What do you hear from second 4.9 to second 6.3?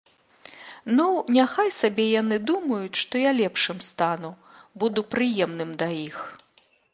прыемным да іх.